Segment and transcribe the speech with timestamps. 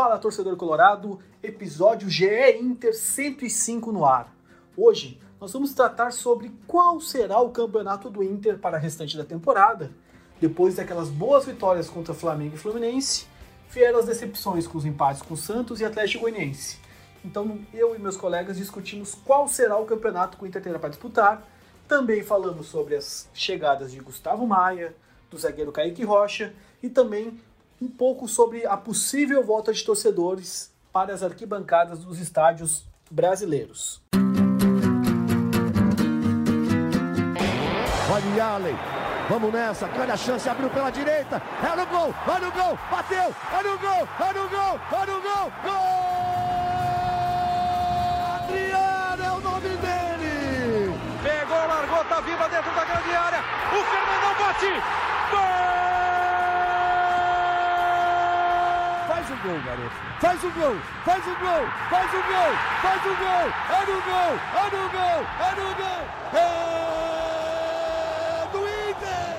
[0.00, 4.32] Fala, torcedor colorado, episódio GE Inter 105 no ar.
[4.76, 9.24] Hoje nós vamos tratar sobre qual será o campeonato do Inter para a restante da
[9.24, 9.90] temporada.
[10.40, 13.26] Depois daquelas boas vitórias contra Flamengo e Fluminense,
[13.70, 16.78] vieram as decepções com os empates com Santos e Atlético Goianiense.
[17.24, 20.90] Então eu e meus colegas discutimos qual será o campeonato que o Inter terá para
[20.90, 21.44] disputar.
[21.88, 24.94] Também falamos sobre as chegadas de Gustavo Maia,
[25.28, 27.36] do zagueiro Kaique Rocha e também
[27.80, 34.02] um pouco sobre a possível volta de torcedores para as arquibancadas dos estádios brasileiros.
[38.10, 38.76] Olha Allen,
[39.28, 43.34] vamos nessa, grande a chance, abriu pela direita, é no gol, olha no gol, bateu,
[43.52, 46.08] olha no gol, olha no gol, olha no gol, gol!
[48.34, 50.92] Adriano é o nome dele!
[51.22, 53.38] Pegou, largou, tá viva dentro da grande área,
[53.68, 54.82] o Fernandão bate,
[59.06, 59.94] Faz o gol, garoto.
[60.20, 62.52] Faz o gol, faz o gol, faz o gol,
[62.82, 63.48] faz o gol.
[63.70, 66.02] É no gol, é no gol, é no gol.
[66.34, 66.48] É
[68.52, 68.60] do
[68.90, 69.36] Inter!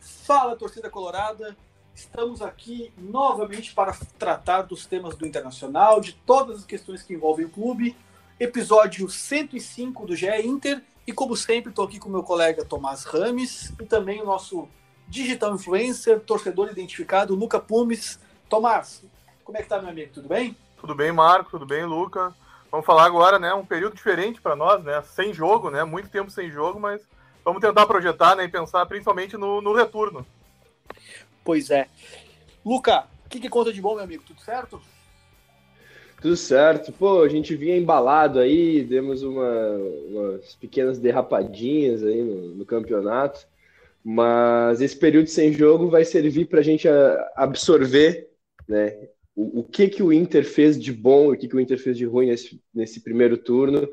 [0.00, 1.54] Fala, torcida colorada.
[1.94, 7.44] Estamos aqui novamente para tratar dos temas do Internacional, de todas as questões que envolvem
[7.44, 7.94] o clube.
[8.38, 10.82] Episódio 105 do GE Inter.
[11.06, 14.66] E como sempre, estou aqui com meu colega Tomás Rames e também o nosso
[15.10, 18.18] digital influencer, torcedor identificado, Luca Pumes.
[18.48, 19.04] Tomás,
[19.44, 20.12] como é que tá, meu amigo?
[20.14, 20.56] Tudo bem?
[20.80, 22.32] Tudo bem, Marco, tudo bem, Luca.
[22.70, 23.52] Vamos falar agora, né?
[23.52, 25.02] Um período diferente para nós, né?
[25.02, 25.82] Sem jogo, né?
[25.82, 27.02] Muito tempo sem jogo, mas
[27.44, 28.44] vamos tentar projetar né?
[28.44, 30.24] e pensar principalmente no, no retorno.
[31.44, 31.88] Pois é.
[32.64, 34.22] Luca, o que, que conta de bom, meu amigo?
[34.24, 34.80] Tudo certo?
[36.22, 36.92] Tudo certo.
[36.92, 39.76] Pô, a gente vinha embalado aí, demos uma,
[40.08, 43.49] umas pequenas derrapadinhas aí no, no campeonato.
[44.04, 46.88] Mas esse período sem jogo vai servir para a gente
[47.36, 48.30] absorver
[48.66, 48.96] né,
[49.36, 51.96] o, o, que, que o Inter fez de bom, o que, que o Inter fez
[51.96, 53.88] de ruim nesse, nesse primeiro turno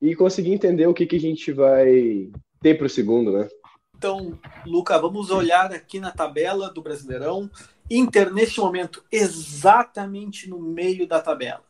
[0.00, 3.48] e conseguir entender o que, que a gente vai ter para o segundo, né?
[3.96, 7.50] Então, Luca, vamos olhar aqui na tabela do Brasileirão.
[7.90, 11.64] Inter, neste momento, exatamente no meio da tabela.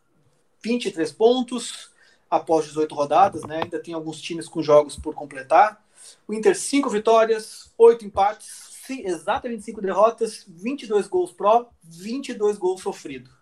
[0.62, 1.90] 23 pontos
[2.28, 3.62] após 18 rodadas, né?
[3.62, 5.82] Ainda tem alguns times com jogos por completar.
[6.26, 13.32] O Inter, 5 vitórias, 8 empates, exatamente 5 derrotas, 22 gols pró, 22 gols sofridos.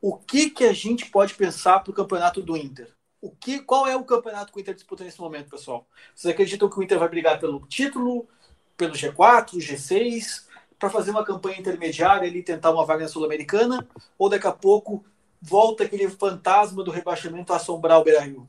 [0.00, 2.92] O que, que a gente pode pensar para o campeonato do Inter?
[3.20, 5.86] O que, qual é o campeonato que o Inter disputa nesse momento, pessoal?
[6.14, 8.28] Vocês acreditam que o Inter vai brigar pelo título,
[8.76, 10.46] pelo G4, G6,
[10.78, 13.88] para fazer uma campanha intermediária e tentar uma vaga na Sul-Americana?
[14.16, 15.04] Ou daqui a pouco
[15.40, 18.48] volta aquele fantasma do rebaixamento a assombrar o Beira-Rio?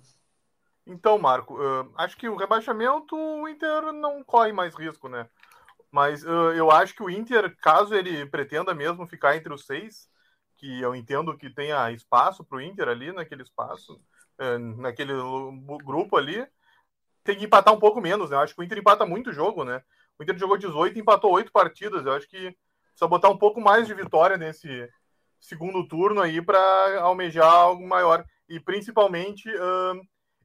[0.90, 5.30] Então, Marco, uh, acho que o rebaixamento o Inter não corre mais risco, né?
[5.92, 10.10] Mas uh, eu acho que o Inter, caso ele pretenda mesmo ficar entre os seis,
[10.58, 14.02] que eu entendo que tenha espaço para o Inter ali naquele espaço,
[14.42, 15.14] uh, naquele
[15.84, 16.44] grupo ali,
[17.24, 18.38] tem que empatar um pouco menos, né?
[18.38, 19.84] Eu acho que o Inter empata muito jogo, né?
[20.18, 22.04] O Inter jogou 18 e empatou 8 partidas.
[22.04, 22.58] Eu acho que
[22.90, 24.90] precisa botar um pouco mais de vitória nesse
[25.40, 28.26] segundo turno aí para almejar algo maior.
[28.50, 29.48] E principalmente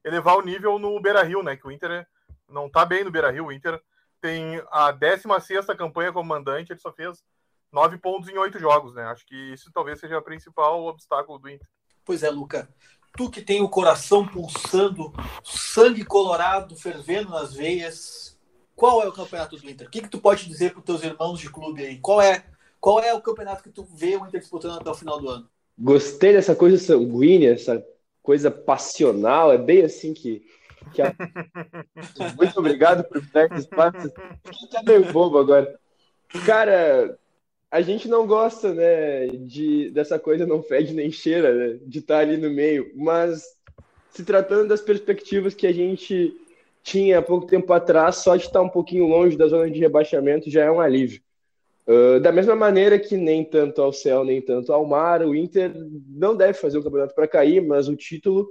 [0.05, 1.57] elevar o nível no Beira Rio, né?
[1.57, 2.07] Que o Inter
[2.47, 3.47] não tá bem no Beira Rio.
[3.47, 3.81] O Inter
[4.21, 7.23] tem a 16 campanha como mandante, ele só fez
[7.71, 9.03] nove pontos em oito jogos, né?
[9.05, 11.67] Acho que isso talvez seja o principal obstáculo do Inter.
[12.05, 12.69] Pois é, Luca.
[13.17, 15.11] Tu que tem o coração pulsando,
[15.43, 18.37] sangue colorado fervendo nas veias,
[18.75, 19.87] qual é o campeonato do Inter?
[19.87, 21.97] O que, que tu pode dizer para os teus irmãos de clube aí?
[21.97, 22.45] Qual é,
[22.79, 25.49] qual é o campeonato que tu vê o Inter disputando até o final do ano?
[25.77, 27.83] Gostei dessa coisa sanguínea, essa
[28.25, 30.43] coisa passional, é bem assim que.
[30.93, 31.13] que a...
[32.35, 34.11] Muito obrigado por dar esse espaço.
[34.43, 35.79] Fiquei meio bobo agora.
[36.45, 37.17] Cara,
[37.69, 42.19] a gente não gosta, né, de, dessa coisa não fede nem cheira, né, de estar
[42.19, 43.43] ali no meio, mas
[44.09, 46.33] se tratando das perspectivas que a gente
[46.83, 50.49] tinha há pouco tempo atrás, só de estar um pouquinho longe da zona de rebaixamento
[50.49, 51.21] já é um alívio.
[51.87, 55.71] Uh, da mesma maneira que nem tanto ao céu, nem tanto ao mar, o Inter
[56.07, 58.49] não deve fazer o campeonato para cair, mas o título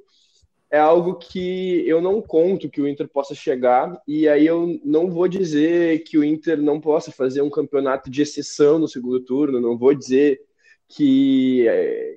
[0.70, 5.08] é algo que eu não conto que o Inter possa chegar, e aí eu não
[5.08, 9.60] vou dizer que o Inter não possa fazer um campeonato de exceção no segundo turno,
[9.60, 10.40] não vou dizer
[10.88, 11.66] que,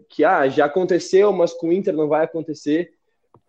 [0.09, 2.91] que ah, já aconteceu, mas com o Inter não vai acontecer.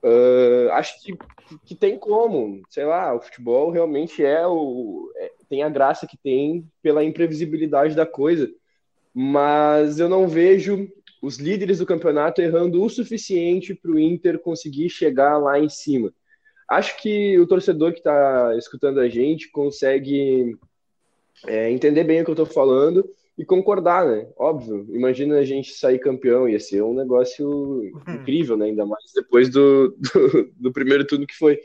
[0.03, 1.17] Uh, acho que,
[1.65, 6.17] que tem como, sei lá, o futebol realmente é o, é, tem a graça que
[6.17, 8.49] tem pela imprevisibilidade da coisa,
[9.13, 10.89] mas eu não vejo
[11.21, 16.13] os líderes do campeonato errando o suficiente para o Inter conseguir chegar lá em cima.
[16.71, 20.57] Acho que o torcedor que está escutando a gente consegue
[21.47, 24.29] é, entender bem o que eu estou falando e concordar, né?
[24.37, 28.67] Óbvio, imagina a gente sair campeão, ia ser um negócio incrível, né?
[28.67, 31.61] Ainda mais depois do, do, do primeiro turno que foi.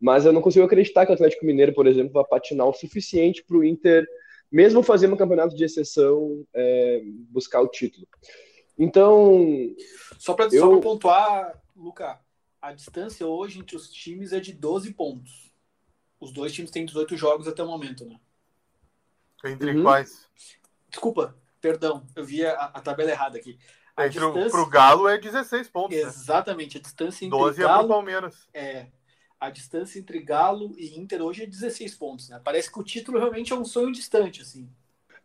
[0.00, 3.42] Mas eu não consigo acreditar que o Atlético Mineiro, por exemplo, vai patinar o suficiente
[3.42, 4.06] para o Inter,
[4.52, 8.06] mesmo fazendo um campeonato de exceção, é, buscar o título.
[8.78, 9.74] Então.
[10.18, 10.80] Só para eu...
[10.80, 12.20] pontuar, Luca,
[12.62, 15.52] a distância hoje entre os times é de 12 pontos.
[16.20, 18.16] Os dois times têm 18 jogos até o momento, né?
[19.44, 19.82] Entre uhum.
[19.82, 20.28] quais?
[20.88, 23.58] Desculpa, perdão, eu vi a, a tabela errada aqui.
[23.96, 24.50] A entre distância...
[24.50, 25.96] Pro Galo é 16 pontos.
[25.96, 26.02] Né?
[26.02, 26.80] Exatamente, né?
[26.80, 27.74] a distância entre 12 Galo...
[27.74, 28.48] é pro Palmeiras.
[28.52, 28.86] É,
[29.40, 32.40] a distância entre Galo e Inter hoje é 16 pontos, né?
[32.44, 34.68] Parece que o título realmente é um sonho distante, assim.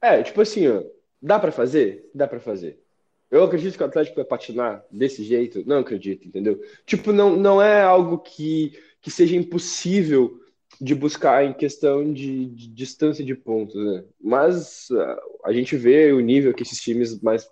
[0.02, 0.84] É, tipo assim, ó,
[1.22, 2.10] dá para fazer?
[2.14, 2.82] Dá para fazer.
[3.30, 5.64] Eu acredito que o Atlético vai patinar desse jeito?
[5.66, 6.62] Não acredito, entendeu?
[6.86, 10.41] Tipo, não, não é algo que, que seja impossível
[10.82, 14.04] de buscar em questão de, de distância de pontos, né?
[14.20, 17.48] Mas uh, a gente vê o nível que esses times mais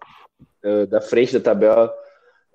[0.66, 1.94] uh, da frente da tabela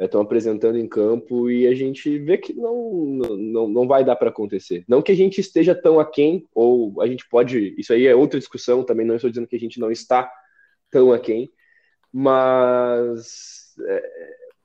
[0.00, 4.17] estão uh, apresentando em campo e a gente vê que não, não, não vai dar
[4.17, 4.85] para acontecer.
[4.88, 7.73] Não que a gente esteja tão aquém, ou a gente pode.
[7.79, 10.29] Isso aí é outra discussão, também não estou dizendo que a gente não está
[10.91, 11.53] tão aquém,
[12.12, 14.11] mas é,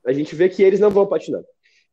[0.07, 1.43] a gente vê que eles não vão patinar.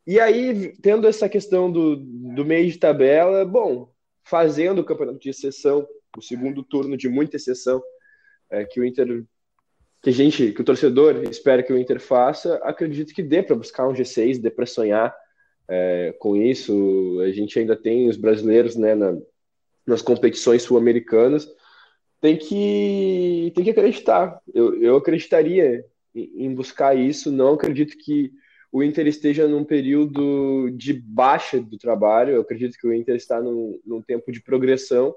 [0.07, 3.91] E aí, tendo essa questão do, do meio de tabela, bom,
[4.27, 5.87] fazendo o campeonato de exceção,
[6.17, 7.81] o segundo turno de muita exceção,
[8.51, 9.25] é, que o Inter,
[10.03, 13.55] que a gente, que o torcedor espera que o Inter faça, acredito que dê para
[13.55, 15.15] buscar um G6, dê para sonhar
[15.69, 17.21] é, com isso.
[17.23, 19.17] A gente ainda tem os brasileiros né, na,
[19.87, 21.49] nas competições sul-americanas.
[22.21, 24.41] Tem que, tem que acreditar.
[24.53, 25.85] Eu, eu acreditaria
[26.15, 27.31] em, em buscar isso.
[27.31, 28.33] Não acredito que
[28.77, 32.35] o Inter esteja num período de baixa do trabalho.
[32.35, 35.17] Eu acredito que o Inter está num, num tempo de progressão,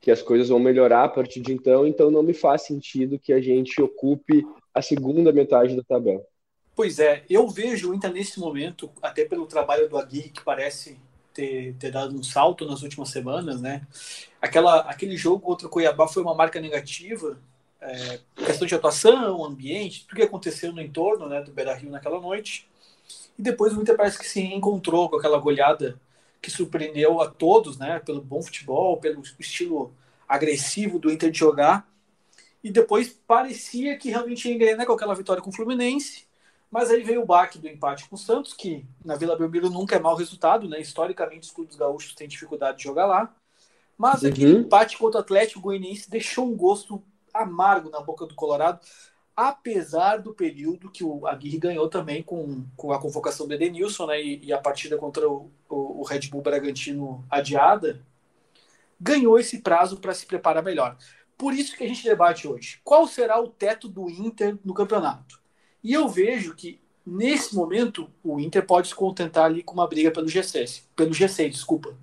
[0.00, 1.86] que as coisas vão melhorar a partir de então.
[1.86, 6.24] Então, não me faz sentido que a gente ocupe a segunda metade da tabela.
[6.74, 10.98] Pois é, eu vejo o Inter nesse momento, até pelo trabalho do Aguirre, que parece
[11.34, 13.86] ter, ter dado um salto nas últimas semanas, né?
[14.40, 17.38] Aquela, aquele jogo contra o Cuiabá foi uma marca negativa,
[17.78, 22.18] é, questão de atuação, ambiente, tudo que aconteceu no entorno né, do Beira Rio naquela
[22.18, 22.66] noite.
[23.38, 26.00] E depois o Inter parece que se encontrou com aquela goleada
[26.40, 27.98] que surpreendeu a todos, né?
[28.00, 29.92] Pelo bom futebol, pelo estilo
[30.28, 31.88] agressivo do Inter de jogar.
[32.62, 36.26] E depois parecia que realmente ia engrenar com aquela vitória com o Fluminense.
[36.70, 39.96] Mas aí veio o baque do empate com o Santos, que na Vila Belmiro nunca
[39.96, 40.80] é mau resultado, né?
[40.80, 43.34] Historicamente, os clubes gaúchos têm dificuldade de jogar lá.
[43.96, 44.28] Mas uhum.
[44.28, 48.80] aquele empate contra o Atlético Goianiense deixou um gosto amargo na boca do Colorado
[49.36, 54.22] apesar do período que o Aguirre ganhou também com, com a convocação do Edenilson né,
[54.22, 58.00] e, e a partida contra o, o, o, Red Bull Bragantino adiada,
[58.98, 60.96] ganhou esse prazo para se preparar melhor.
[61.36, 62.80] Por isso que a gente debate hoje.
[62.82, 65.38] Qual será o teto do Inter no campeonato?
[65.84, 70.10] E eu vejo que, nesse momento, o Inter pode se contentar ali com uma briga
[70.10, 71.94] pelo G6, pelo G6, desculpa.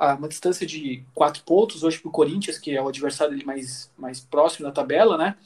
[0.00, 4.20] Uma distância de quatro pontos hoje para o Corinthians, que é o adversário mais, mais
[4.20, 5.36] próximo da tabela, né?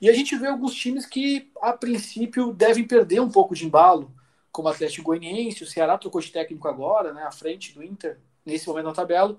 [0.00, 4.12] E a gente vê alguns times que, a princípio, devem perder um pouco de embalo,
[4.52, 8.18] como o Atlético Goianiense, o Ceará trocou de técnico agora, né, à frente do Inter,
[8.44, 9.38] nesse momento na tabela.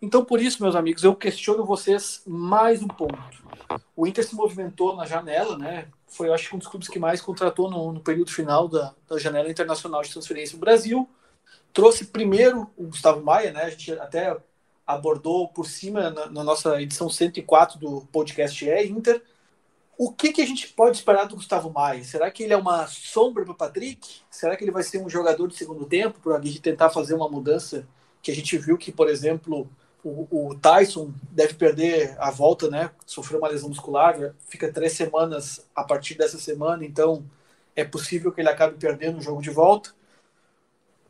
[0.00, 3.42] Então, por isso, meus amigos, eu questiono vocês mais um ponto.
[3.96, 5.88] O Inter se movimentou na janela, né?
[6.06, 9.50] Foi, acho, um dos clubes que mais contratou no, no período final da, da, janela
[9.50, 11.08] internacional de transferência no Brasil.
[11.72, 13.64] Trouxe primeiro o Gustavo Maia, né?
[13.64, 14.36] A gente até
[14.86, 19.22] abordou por cima na, na nossa edição 104 do podcast É Inter
[19.96, 22.02] o que, que a gente pode esperar do Gustavo Maia?
[22.04, 24.22] Será que ele é uma sombra para o Patrick?
[24.30, 27.14] Será que ele vai ser um jogador de segundo tempo para a gente tentar fazer
[27.14, 27.86] uma mudança
[28.20, 29.68] que a gente viu que, por exemplo,
[30.02, 32.90] o, o, Tyson deve perder a volta, né?
[33.06, 37.24] Sofreu uma lesão muscular, fica três semanas a partir dessa semana, então
[37.76, 39.92] é possível que ele acabe perdendo o jogo de volta.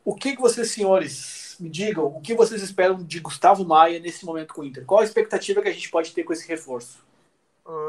[0.05, 4.25] O que, que vocês, senhores, me digam, o que vocês esperam de Gustavo Maia nesse
[4.25, 4.85] momento com o Inter?
[4.85, 7.03] Qual a expectativa que a gente pode ter com esse reforço?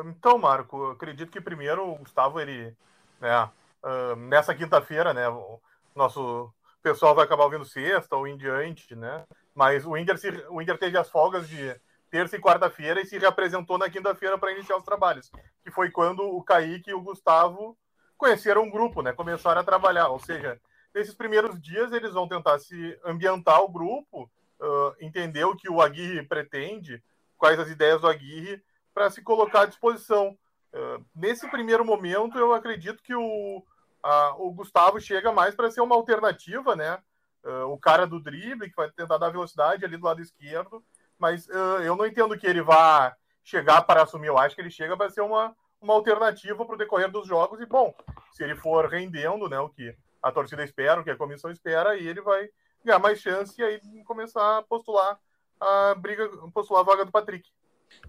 [0.05, 2.75] Então, Marco, acredito que primeiro o Gustavo, ele,
[3.19, 3.49] né,
[3.83, 5.59] uh, nessa quinta-feira, né, o
[5.93, 10.61] nosso pessoal vai acabar ouvindo sexta ou em diante, né, mas o Inter, se, o
[10.61, 11.75] Inter teve as folgas de
[12.09, 15.29] terça e quarta-feira e se reapresentou na quinta-feira para iniciar os trabalhos,
[15.63, 17.77] que foi quando o Kaique e o Gustavo
[18.17, 20.59] conheceram um grupo, né, começaram a trabalhar, ou seja,
[20.93, 25.81] nesses primeiros dias eles vão tentar se ambientar o grupo, uh, entender o que o
[25.81, 27.03] Aguirre pretende,
[27.37, 28.63] quais as ideias do Aguirre,
[28.95, 30.37] para se colocar à disposição.
[30.73, 33.61] Uh, nesse primeiro momento, eu acredito que o,
[34.01, 36.97] a, o Gustavo chega mais para ser uma alternativa, né?
[37.43, 40.81] Uh, o cara do drible, que vai tentar dar velocidade ali do lado esquerdo,
[41.19, 44.27] mas uh, eu não entendo que ele vá chegar para assumir.
[44.27, 47.59] Eu acho que ele chega para ser uma, uma alternativa para o decorrer dos jogos.
[47.59, 47.93] E, bom,
[48.31, 51.91] se ele for rendendo, né, o que a torcida espera, o que a comissão espera,
[51.91, 52.49] aí ele vai
[52.83, 55.19] ganhar mais chance e aí começar a postular
[55.59, 57.51] a briga, postular a vaga do Patrick.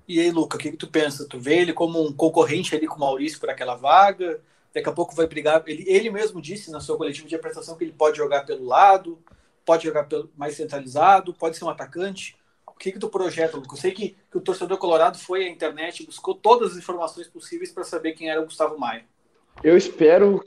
[0.09, 1.27] E aí, Luca, o que, que tu pensa?
[1.29, 4.41] Tu vê ele como um concorrente ali com o Maurício por aquela vaga?
[4.73, 5.65] Daqui a pouco vai brigar.
[5.67, 9.19] Ele, ele mesmo disse na sua coletiva de apresentação que ele pode jogar pelo lado,
[9.65, 12.37] pode jogar pelo, mais centralizado, pode ser um atacante.
[12.67, 13.75] O que, que tu projeta, Luca?
[13.75, 17.73] Eu sei que, que o torcedor colorado foi à internet, buscou todas as informações possíveis
[17.73, 19.05] para saber quem era o Gustavo Maia.
[19.65, 20.45] Eu espero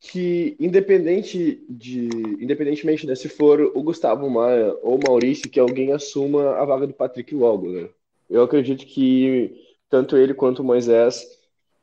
[0.00, 2.08] que, independente de,
[2.40, 6.86] independentemente né, se for o Gustavo Maia ou o Maurício, que alguém assuma a vaga
[6.86, 7.88] do Patrick logo, né?
[8.32, 9.54] Eu acredito que
[9.90, 11.22] tanto ele quanto o Moisés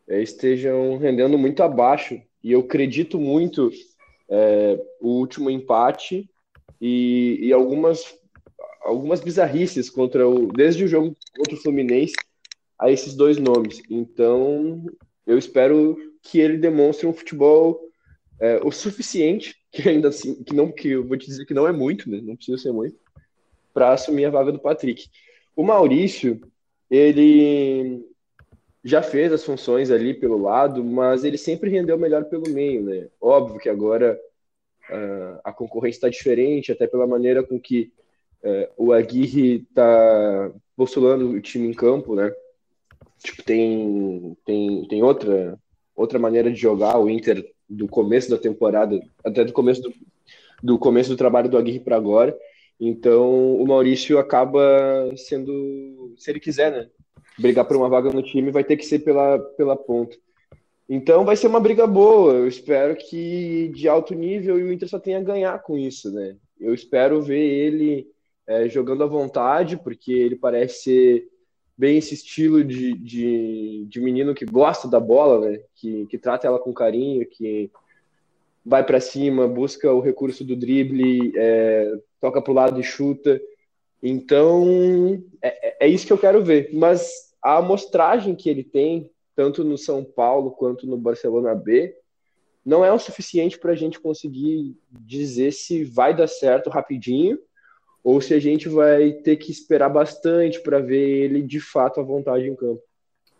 [0.07, 3.71] é, estejam rendendo muito abaixo, e eu acredito muito
[4.27, 6.27] é, o último empate
[6.81, 8.03] e, e, algumas,
[8.81, 12.15] algumas bizarrices contra o, desde o jogo contra o Fluminense
[12.79, 13.79] a esses dois nomes.
[13.87, 14.83] Então,
[15.27, 17.79] eu espero que ele demonstre um futebol
[18.39, 21.67] é, o suficiente, que ainda assim, que não, que eu vou te dizer que não
[21.67, 22.19] é muito, né?
[22.23, 22.97] Não precisa ser muito,
[23.71, 25.07] para assumir a vaga do Patrick.
[25.55, 26.39] O Maurício,
[26.89, 28.05] ele
[28.83, 33.07] já fez as funções ali pelo lado, mas ele sempre rendeu melhor pelo meio, né?
[33.19, 34.19] Óbvio que agora
[34.89, 37.91] uh, a concorrência está diferente, até pela maneira com que
[38.43, 42.33] uh, o Aguirre está postulando o time em campo, né?
[43.21, 45.59] Tipo, tem, tem, tem outra,
[45.95, 46.97] outra maneira de jogar.
[46.97, 49.93] O Inter do começo da temporada, até do começo do,
[50.63, 52.35] do começo do trabalho do Aguirre para agora.
[52.79, 54.61] Então, o Maurício acaba
[55.17, 56.89] sendo, se ele quiser, né,
[57.37, 60.15] brigar por uma vaga no time, vai ter que ser pela, pela ponta.
[60.87, 62.33] Então, vai ser uma briga boa.
[62.33, 66.11] Eu espero que de alto nível e o Inter só tenha a ganhar com isso,
[66.11, 66.35] né?
[66.59, 68.07] Eu espero ver ele
[68.47, 71.27] é, jogando à vontade, porque ele parece ser
[71.77, 75.61] bem esse estilo de, de, de menino que gosta da bola, né?
[75.75, 77.69] Que, que trata ela com carinho, que
[78.65, 83.39] vai para cima, busca o recurso do drible, é, toca para o lado e chuta.
[84.01, 86.69] Então, é, é, é isso que eu quero ver.
[86.73, 91.95] Mas a amostragem que ele tem, tanto no São Paulo quanto no Barcelona B,
[92.65, 97.39] não é o suficiente para a gente conseguir dizer se vai dar certo rapidinho
[98.03, 102.03] ou se a gente vai ter que esperar bastante para ver ele de fato à
[102.03, 102.81] vontade em campo.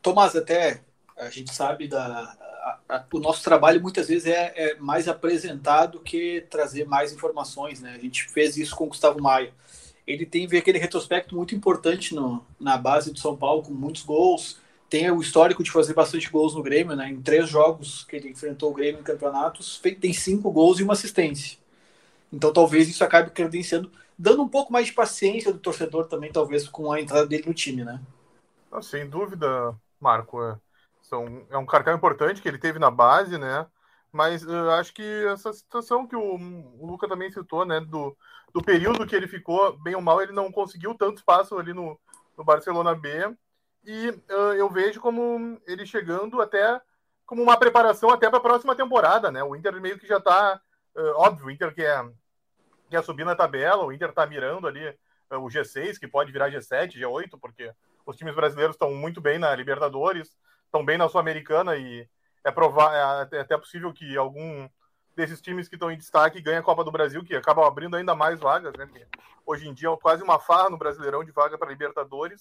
[0.01, 0.81] Tomás, até
[1.17, 2.48] a gente sabe da
[2.87, 7.81] a, a, o nosso trabalho muitas vezes é, é, mais apresentado que trazer mais informações,
[7.81, 7.93] né?
[7.95, 9.53] A gente fez isso com o Gustavo Maia.
[10.05, 14.57] Ele tem aquele retrospecto muito importante no, na base do São Paulo, com muitos gols.
[14.89, 17.09] Tem o histórico de fazer bastante gols no Grêmio, né?
[17.09, 20.93] Em três jogos que ele enfrentou o Grêmio em campeonatos, tem cinco gols e uma
[20.93, 21.57] assistência.
[22.33, 26.67] Então talvez isso acabe credenciando dando um pouco mais de paciência do torcedor também, talvez,
[26.67, 28.01] com a entrada dele no time, né?
[28.81, 30.43] sem dúvida, Marco.
[30.43, 30.57] É,
[31.09, 33.65] são, é um cartão importante que ele teve na base, né?
[34.11, 36.35] Mas eu acho que essa situação que o,
[36.79, 37.79] o Luca também citou, né?
[37.79, 38.15] Do,
[38.53, 41.99] do período que ele ficou, bem ou mal, ele não conseguiu tanto espaço ali no,
[42.37, 43.09] no Barcelona B.
[43.85, 46.79] E uh, eu vejo como ele chegando até
[47.25, 49.43] como uma preparação até para a próxima temporada, né?
[49.43, 50.59] O Inter meio que já está
[50.95, 52.03] uh, óbvio, o Inter que é
[52.89, 54.87] quer subir na tabela, o Inter está mirando ali
[55.31, 57.71] uh, o G6, que pode virar G7, G8, porque
[58.05, 60.35] os times brasileiros estão muito bem na Libertadores,
[60.69, 62.07] estão bem na Sul-Americana e
[62.43, 64.69] é, provar, é, é até possível que algum
[65.15, 68.15] desses times que estão em destaque ganhe a Copa do Brasil, que acabam abrindo ainda
[68.15, 68.87] mais vagas, né?
[69.45, 72.39] hoje em dia é quase uma farra no Brasileirão de vaga para Libertadores.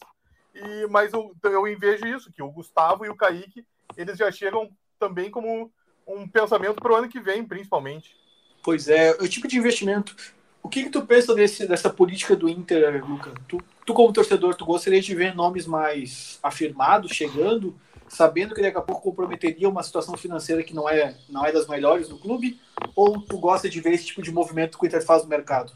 [0.54, 3.66] E, mas eu, eu invejo isso, que o Gustavo e o Kaique,
[3.96, 5.72] eles já chegam também como
[6.06, 8.16] um pensamento para o ano que vem, principalmente.
[8.62, 10.14] Pois é, o tipo de investimento
[10.62, 13.32] o que, que tu pensa desse, dessa política do Inter, Luca?
[13.48, 17.74] Tu, tu, como torcedor, tu gostaria de ver nomes mais afirmados chegando,
[18.08, 21.66] sabendo que daqui a pouco comprometeria uma situação financeira que não é, não é das
[21.66, 22.58] melhores no clube?
[22.94, 25.72] Ou tu gosta de ver esse tipo de movimento que o Inter faz no mercado?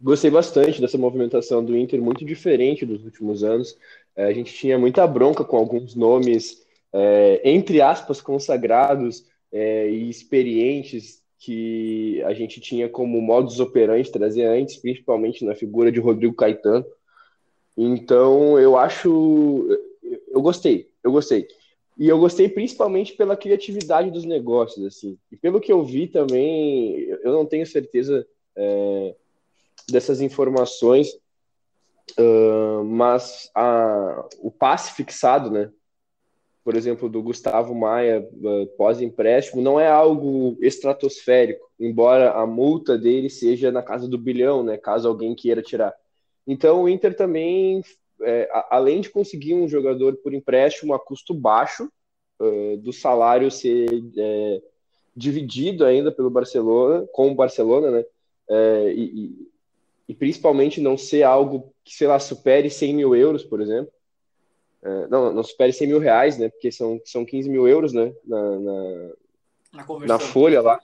[0.00, 3.76] Gostei bastante dessa movimentação do Inter, muito diferente dos últimos anos.
[4.16, 6.62] É, a gente tinha muita bronca com alguns nomes,
[6.92, 14.44] é, entre aspas, consagrados é, e experientes que a gente tinha como modus operandi trazer
[14.44, 16.84] antes, principalmente na figura de Rodrigo Caetano.
[17.76, 19.66] Então, eu acho.
[20.28, 21.46] Eu gostei, eu gostei.
[21.98, 25.18] E eu gostei principalmente pela criatividade dos negócios, assim.
[25.30, 29.14] E pelo que eu vi também, eu não tenho certeza é,
[29.88, 31.12] dessas informações,
[32.18, 35.70] uh, mas a, o passe fixado, né?
[36.64, 43.28] por exemplo, do Gustavo Maia uh, pós-empréstimo, não é algo estratosférico, embora a multa dele
[43.28, 45.92] seja na casa do bilhão, né, caso alguém queira tirar.
[46.46, 47.82] Então o Inter também,
[48.24, 51.90] é, além de conseguir um jogador por empréstimo a custo baixo,
[52.40, 54.62] uh, do salário ser é,
[55.14, 58.04] dividido ainda pelo Barcelona, com o Barcelona, né?
[58.48, 59.48] É, e,
[60.08, 63.92] e, principalmente não ser algo que, sei lá, supere 100 mil euros, por exemplo.
[64.82, 66.48] É, não, não supere 100 mil reais, né?
[66.48, 68.12] Porque são, são 15 mil euros, né?
[68.24, 69.10] Na, na,
[69.72, 70.80] na, na folha lá.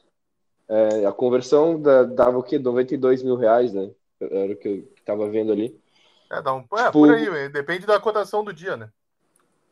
[0.68, 2.58] É, a conversão da, dava o quê?
[2.58, 3.90] 92 mil reais, né?
[4.20, 5.78] Era o que eu estava vendo ali.
[6.30, 8.90] É, dá um, é tipo, por aí, depende da cotação do dia, né?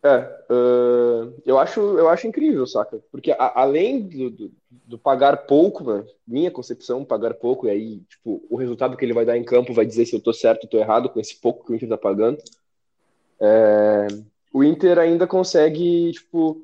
[0.03, 0.19] É,
[0.51, 3.01] uh, eu, acho, eu acho incrível, saca?
[3.11, 6.05] Porque a, além do, do, do, pagar pouco, né?
[6.27, 9.75] minha concepção, pagar pouco, e aí, tipo, o resultado que ele vai dar em campo
[9.75, 11.89] vai dizer se eu tô certo ou tô errado com esse pouco que o Inter
[11.89, 12.39] tá pagando.
[13.41, 14.07] É,
[14.53, 16.63] o Inter ainda consegue, tipo,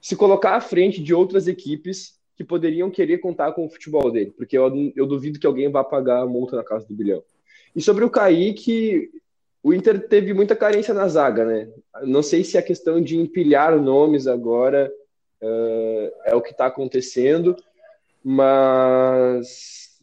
[0.00, 4.32] se colocar à frente de outras equipes que poderiam querer contar com o futebol dele,
[4.36, 7.22] porque eu, eu duvido que alguém vá pagar a multa na casa do bilhão.
[7.74, 9.10] E sobre o Kaique,
[9.62, 11.68] o Inter teve muita carência na zaga, né?
[12.02, 14.90] Não sei se a questão de empilhar nomes agora
[15.42, 17.56] uh, é o que está acontecendo,
[18.22, 19.98] mas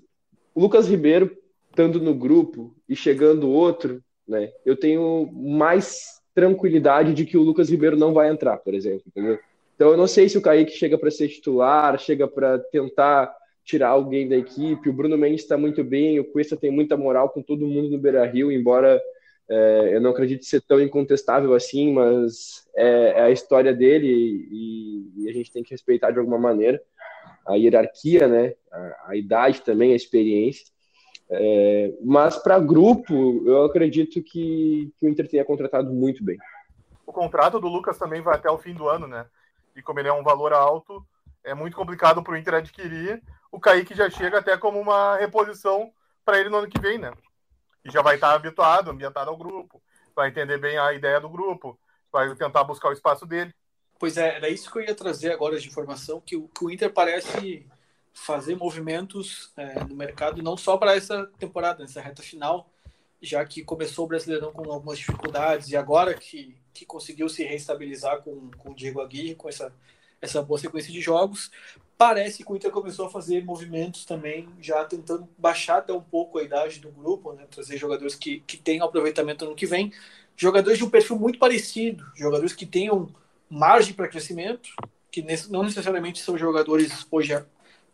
[0.53, 1.37] o Lucas Ribeiro
[1.69, 4.51] estando no grupo e chegando outro, né?
[4.65, 9.39] Eu tenho mais tranquilidade de que o Lucas Ribeiro não vai entrar, por exemplo, entendeu?
[9.75, 13.33] Então eu não sei se o Kaique chega para ser titular, chega para tentar
[13.63, 14.89] tirar alguém da equipe.
[14.89, 17.97] O Bruno Mendes está muito bem, o Cuesta tem muita moral com todo mundo no
[17.97, 19.01] Beira Rio, embora
[19.49, 25.23] é, eu não acredito ser tão incontestável assim, mas é, é a história dele e,
[25.23, 26.81] e, a gente tem que respeitar de alguma maneira
[27.47, 28.55] a hierarquia, né?
[28.71, 30.65] A, a idade também, a experiência.
[31.29, 36.37] É, mas para grupo, eu acredito que, que o Inter tenha contratado muito bem.
[37.05, 39.25] O contrato do Lucas também vai até o fim do ano, né?
[39.75, 41.05] E como ele é um valor alto,
[41.43, 43.21] é muito complicado para o Inter adquirir.
[43.51, 45.91] O Kaique já chega até como uma reposição
[46.23, 47.11] para ele no ano que vem, né?
[47.85, 49.81] E já vai estar habituado, ambientado ao grupo,
[50.15, 51.79] vai entender bem a ideia do grupo,
[52.11, 53.53] vai tentar buscar o espaço dele.
[53.99, 56.71] Pois é, era isso que eu ia trazer agora de informação, que o, que o
[56.71, 57.65] Inter parece
[58.13, 62.69] fazer movimentos é, no mercado não só para essa temporada, nessa reta final,
[63.21, 68.21] já que começou o Brasileirão com algumas dificuldades e agora que, que conseguiu se reestabilizar
[68.21, 69.73] com, com o Diego Aguirre, com essa,
[70.25, 71.49] essa boa sequência de jogos,
[71.97, 76.37] Parece que o Inter começou a fazer movimentos também, já tentando baixar até um pouco
[76.37, 77.45] a idade do grupo, né?
[77.49, 79.93] trazer jogadores que, que tenham aproveitamento no que vem.
[80.35, 83.07] Jogadores de um perfil muito parecido, jogadores que tenham
[83.49, 84.69] margem para crescimento,
[85.09, 87.41] que não necessariamente são jogadores hoje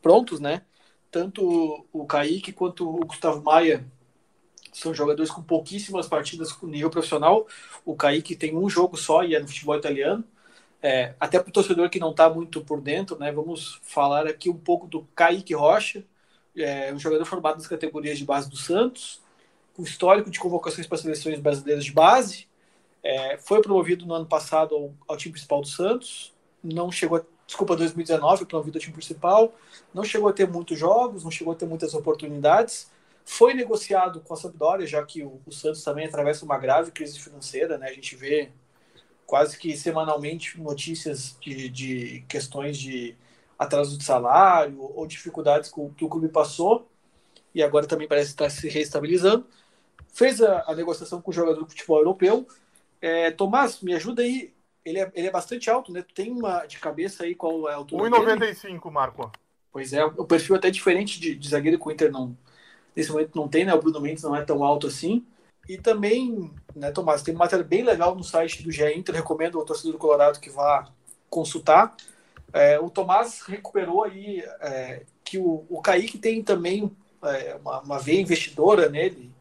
[0.01, 0.63] prontos, né?
[1.11, 3.85] Tanto o Kaique quanto o Gustavo Maia
[4.73, 7.45] são jogadores com pouquíssimas partidas com nível profissional.
[7.85, 10.23] O Kaique tem um jogo só e é no futebol italiano.
[10.81, 14.49] É, até para o torcedor que não está muito por dentro, né, vamos falar aqui
[14.49, 16.03] um pouco do Kaique Rocha,
[16.57, 19.21] é, um jogador formado nas categorias de base do Santos,
[19.75, 22.47] com histórico de convocações para seleções brasileiras de base,
[23.03, 27.21] é, foi promovido no ano passado ao, ao, time principal do Santos, não chegou, a,
[27.45, 29.53] desculpa, 2019, promovido ao time principal,
[29.93, 32.89] não chegou a ter muitos jogos, não chegou a ter muitas oportunidades,
[33.23, 37.19] foi negociado com a Sampdoria, já que o, o Santos também atravessa uma grave crise
[37.19, 38.51] financeira, né, a gente vê
[39.25, 43.15] quase que semanalmente notícias de, de questões de
[43.57, 46.87] atraso de salário ou dificuldades que o clube passou
[47.53, 49.45] e agora também parece estar se reestabilizando.
[50.13, 52.47] Fez a, a negociação com o jogador de futebol europeu.
[53.01, 54.53] É, Tomás, me ajuda aí.
[54.83, 56.01] Ele é, ele é bastante alto, né?
[56.01, 59.31] Tu tem uma de cabeça aí qual é a altura 1,95, Marco.
[59.71, 62.35] Pois é, o perfil é até diferente de, de zagueiro que o Inter não,
[62.95, 63.73] nesse momento não tem, né?
[63.73, 65.25] O Bruno Mendes não é tão alto assim.
[65.69, 69.59] E também, né, Tomás, tem uma matéria bem legal no site do GE Inter, recomendo
[69.59, 70.87] ao torcedor do Colorado que vá
[71.29, 71.95] consultar.
[72.51, 76.91] É, o Tomás recuperou aí é, que o, o Kaique tem também
[77.23, 79.31] é, uma, uma veia investidora nele,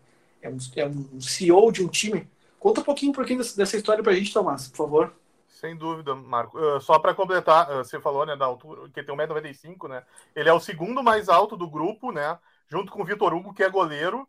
[0.40, 2.28] é um, é um CEO de um time.
[2.59, 5.12] Conta um pouquinho, um pouquinho dessa, dessa história para a gente, Tomás, por favor.
[5.48, 6.59] Sem dúvida, Marco.
[6.59, 10.02] Uh, só para completar, uh, você falou né, da altura, que tem 1,95m, né?
[10.35, 12.38] Ele é o segundo mais alto do grupo, né?
[12.68, 14.26] Junto com o Vitor Hugo, que é goleiro,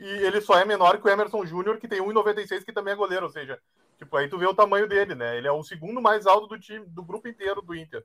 [0.00, 2.96] e ele só é menor que o Emerson Júnior, que tem 1,96, que também é
[2.96, 3.60] goleiro, ou seja,
[3.98, 5.36] tipo, aí tu vê o tamanho dele, né?
[5.36, 8.02] Ele é o segundo mais alto do time, do grupo inteiro do Inter.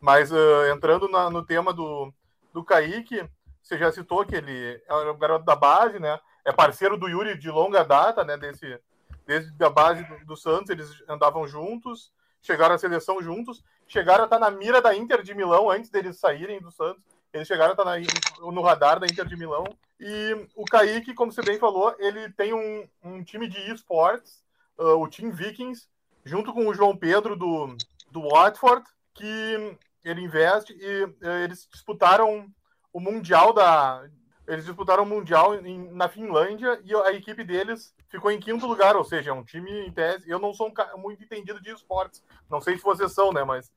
[0.00, 2.12] Mas uh, entrando na, no tema do,
[2.52, 3.24] do Kaique,
[3.62, 6.18] você já citou que ele é o garoto da base, né?
[6.44, 8.36] É parceiro do Yuri de longa data, né?
[8.36, 8.80] Desse,
[9.24, 14.26] desde a base do, do Santos, eles andavam juntos, chegaram à seleção juntos, chegaram a
[14.26, 17.02] estar na mira da Inter de Milão antes deles saírem do Santos.
[17.32, 19.64] Eles chegaram a estar na, no radar da Inter de Milão.
[20.00, 24.42] E o Kaique, como você bem falou, ele tem um, um time de esportes,
[24.78, 25.88] uh, o Team Vikings,
[26.24, 27.76] junto com o João Pedro do,
[28.10, 32.46] do Watford, que ele investe e uh, eles disputaram
[32.92, 34.08] o Mundial da,
[34.48, 38.96] eles disputaram o Mundial em, na Finlândia e a equipe deles ficou em quinto lugar,
[38.96, 40.28] ou seja, é um time em tese.
[40.28, 43.44] Eu não sou um, muito entendido de esportes, não sei se vocês são, né?
[43.44, 43.70] Mas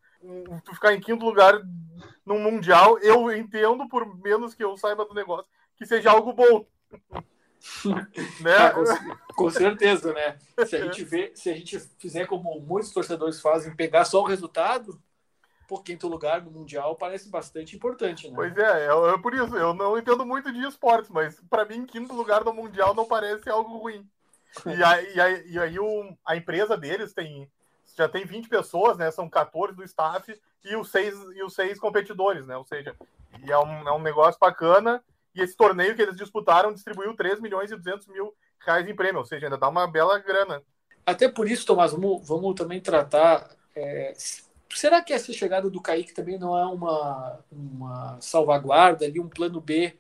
[0.63, 1.62] tu ficar em quinto lugar
[2.25, 6.65] no Mundial, eu entendo, por menos que eu saiba do negócio, que seja algo bom.
[8.41, 8.55] né?
[8.57, 10.38] Ah, com, com, certeza, né?
[10.65, 14.25] Se a gente vê, se a gente fizer como muitos torcedores fazem, pegar só o
[14.25, 14.99] resultado,
[15.67, 18.36] por quinto lugar no Mundial parece bastante importante, né?
[18.36, 21.86] Pois é, é, é por isso, eu não entendo muito de esportes, mas para mim,
[21.86, 24.05] quinto lugar no Mundial não parece algo ruim.
[24.65, 27.49] E aí, e aí, e aí o, a empresa deles tem
[27.95, 29.12] já tem 20 pessoas, né?
[29.12, 32.56] São 14 do staff e os seis, e os seis competidores, né?
[32.56, 32.95] Ou seja,
[33.47, 35.04] é um, é um negócio bacana.
[35.34, 39.19] E esse torneio que eles disputaram distribuiu 3 milhões e 200 mil reais em prêmio,
[39.19, 40.62] ou seja, ainda dá uma bela grana.
[41.06, 43.49] Até por isso, Tomás, vamos, vamos também tratar.
[43.75, 44.13] É,
[44.69, 49.60] será que essa chegada do Kaique também não é uma, uma salvaguarda ali, um plano
[49.60, 49.97] B?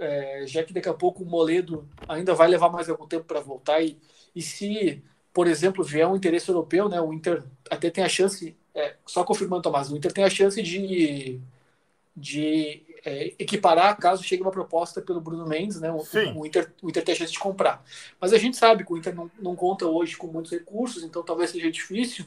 [0.00, 3.40] É, já que daqui a pouco o Moledo ainda vai levar mais algum tempo para
[3.40, 3.96] voltar e,
[4.34, 5.02] e se
[5.34, 9.24] por exemplo, vier um interesse europeu, né, o Inter até tem a chance, é, só
[9.24, 11.40] confirmando, Tomás, o Inter tem a chance de,
[12.16, 16.04] de é, equiparar caso chegue uma proposta pelo Bruno Mendes, né, o,
[16.38, 17.84] o, Inter, o Inter tem a chance de comprar.
[18.20, 21.20] Mas a gente sabe que o Inter não, não conta hoje com muitos recursos, então
[21.24, 22.24] talvez seja difícil.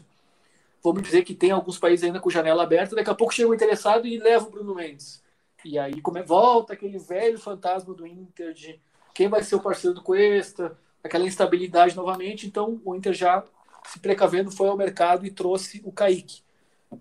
[0.83, 3.53] Vamos dizer que tem alguns países ainda com janela aberta, daqui a pouco chega um
[3.53, 5.23] interessado e leva o Bruno Mendes.
[5.63, 8.79] E aí como é, volta aquele velho fantasma do Inter de
[9.13, 12.47] quem vai ser o parceiro do Cuesta, aquela instabilidade novamente.
[12.47, 13.43] Então, o Inter já
[13.85, 16.41] se precavendo foi ao mercado e trouxe o Kaique.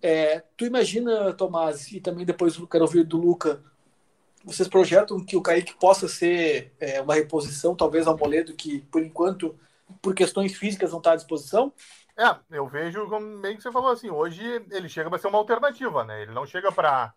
[0.02, 3.62] É, tu imagina, Tomás, e também depois eu quero ouvir do Luca,
[4.44, 9.02] vocês projetam que o Kaique possa ser é, uma reposição, talvez ao Moledo, que por
[9.02, 9.58] enquanto,
[10.00, 11.72] por questões físicas, não está à disposição?
[12.16, 15.38] É, eu vejo como bem que você falou assim, hoje ele chega para ser uma
[15.38, 16.22] alternativa, né?
[16.22, 17.12] Ele não chega para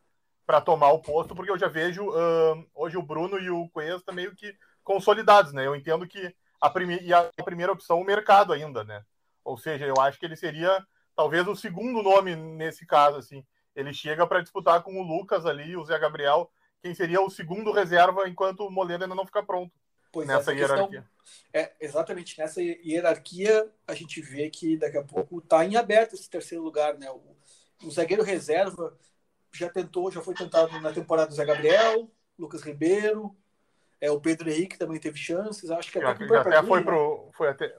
[0.45, 4.11] para tomar o posto, porque eu já vejo uh, hoje o Bruno e o Cuesta
[4.11, 4.51] meio que
[4.83, 5.67] consolidados, né?
[5.67, 9.04] Eu entendo que a, prime e a primeira opção o mercado ainda, né?
[9.43, 13.45] Ou seja, eu acho que ele seria talvez o segundo nome nesse caso, assim.
[13.76, 17.72] Ele chega para disputar com o Lucas ali, o Zé Gabriel, quem seria o segundo
[17.72, 19.72] reserva enquanto o Moledo ainda não fica pronto
[20.12, 21.06] pois nessa hierarquia.
[21.54, 26.30] é, exatamente, nessa hierarquia a gente vê que daqui a pouco está em aberto esse
[26.30, 27.10] terceiro lugar, né?
[27.12, 27.36] O,
[27.86, 28.98] o zagueiro reserva
[29.54, 33.36] já tentou, já foi tentado na temporada do Zé Gabriel, Lucas Ribeiro,
[34.01, 37.29] é, o Pedro Henrique também teve chances, acho que até, já, até foi pro.
[37.33, 37.73] Foi até,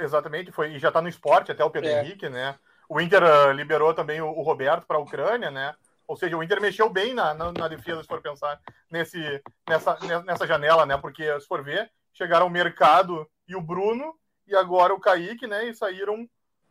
[0.00, 2.00] exatamente, foi, e já está no esporte até o Pedro é.
[2.00, 2.56] Henrique, né?
[2.88, 5.74] O Inter uh, liberou também o, o Roberto para a Ucrânia, né?
[6.06, 9.98] Ou seja, o Inter mexeu bem na, na, na, defesa, se for pensar nesse, nessa,
[10.24, 10.98] nessa janela, né?
[10.98, 14.14] Porque, se for ver, chegaram o Mercado e o Bruno,
[14.46, 15.64] e agora o Kaique, né?
[15.64, 16.28] E saíram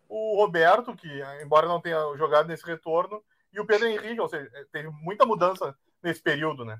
[0.08, 1.08] o Roberto, que,
[1.42, 3.24] embora não tenha jogado nesse retorno,
[3.54, 6.80] e o Pedro Henrique, ou seja, teve muita mudança nesse período, né?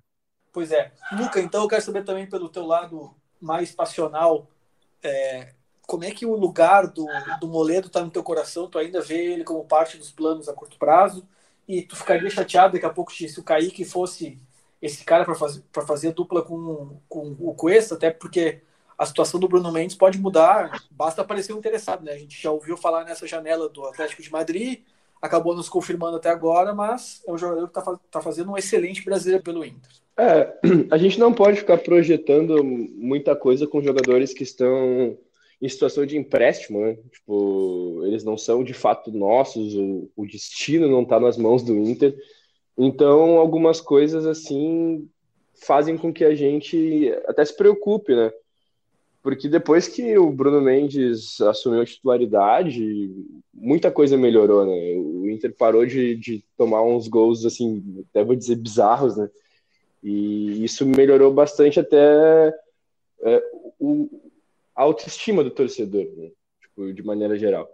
[0.52, 0.92] Pois é.
[1.14, 4.48] Luca, então eu quero saber também pelo teu lado mais passional,
[5.02, 5.54] é,
[5.88, 7.06] como é que o lugar do,
[7.40, 8.70] do Moledo está no teu coração?
[8.70, 11.28] Tu ainda vê ele como parte dos planos a curto prazo?
[11.68, 14.38] E tu ficaria chateado daqui a pouco se o Kaique fosse
[14.82, 18.62] esse cara para fazer, fazer dupla com, com o Cuesta, até porque
[18.98, 22.14] a situação do Bruno Mendes pode mudar, basta aparecer um interessado, né?
[22.14, 24.84] A gente já ouviu falar nessa janela do Atlético de Madrid,
[25.22, 29.04] acabou nos confirmando até agora, mas é um jogador que está tá fazendo um excelente
[29.04, 29.92] brasileiro pelo Inter.
[30.18, 30.54] É,
[30.92, 35.18] a gente não pode ficar projetando muita coisa com jogadores que estão
[35.62, 36.98] em situação de empréstimo, né?
[37.12, 41.78] Tipo, eles não são de fato nossos, o, o destino não está nas mãos do
[41.78, 42.16] Inter.
[42.78, 45.08] Então, algumas coisas assim
[45.62, 48.32] fazem com que a gente até se preocupe, né?
[49.22, 53.12] Porque depois que o Bruno Mendes assumiu a titularidade,
[53.54, 54.96] muita coisa melhorou, né?
[54.98, 59.30] O Inter parou de, de tomar uns gols, assim, até vou dizer bizarros, né?
[60.04, 62.54] E isso melhorou bastante até
[63.24, 63.44] é,
[63.80, 64.10] o,
[64.76, 66.32] a autoestima do torcedor, né?
[66.62, 67.70] tipo, de maneira geral.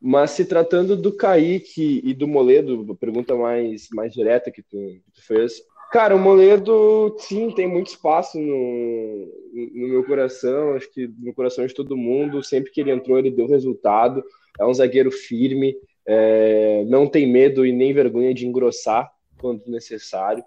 [0.00, 5.10] Mas se tratando do Kaique e do Moledo, pergunta mais, mais direta que tu, que
[5.14, 9.32] tu fez, Cara, o Moledo, sim, tem muito espaço no,
[9.72, 12.42] no meu coração, acho que no coração de todo mundo.
[12.42, 14.22] Sempre que ele entrou, ele deu resultado.
[14.58, 20.44] É um zagueiro firme, é, não tem medo e nem vergonha de engrossar quando necessário.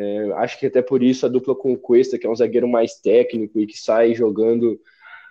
[0.00, 2.68] É, acho que até por isso a dupla com o Cuesta, que é um zagueiro
[2.68, 4.80] mais técnico e que sai jogando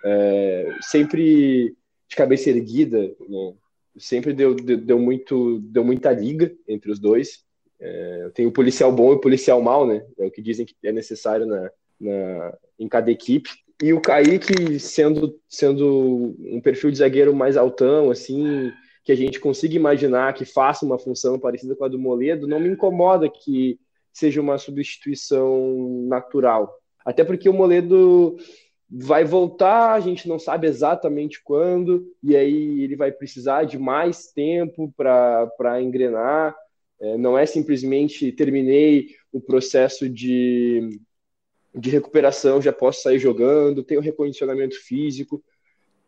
[0.04, 1.74] é, sempre
[2.06, 3.54] de cabeça erguida, né?
[3.96, 7.44] sempre deu, deu, deu, muito, deu muita liga entre os dois.
[7.80, 10.04] É, tem o policial bom e o policial mal, né?
[10.18, 13.48] É o que dizem que é necessário na, na, em cada equipe.
[13.82, 18.70] E o Kaique sendo, sendo um perfil de zagueiro mais altão, assim,
[19.02, 22.60] que a gente consiga imaginar que faça uma função parecida com a do Moledo, não
[22.60, 23.78] me incomoda que
[24.18, 26.74] seja uma substituição natural.
[27.04, 28.36] Até porque o Moledo
[28.90, 34.32] vai voltar, a gente não sabe exatamente quando, e aí ele vai precisar de mais
[34.32, 36.56] tempo para engrenar.
[37.00, 41.00] É, não é simplesmente terminei o processo de,
[41.74, 45.42] de recuperação, já posso sair jogando, tem o recondicionamento físico.